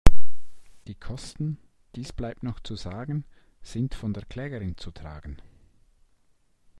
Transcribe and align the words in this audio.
Die 0.87 0.95
Kosten– 0.95 1.59
dies 1.95 2.11
bleibt 2.11 2.41
noch 2.41 2.59
zu 2.61 2.75
sagen– 2.75 3.23
sind 3.61 3.93
von 3.93 4.15
der 4.15 4.25
Klägerin 4.25 4.75
zu 4.75 4.89
tragen. 4.89 5.37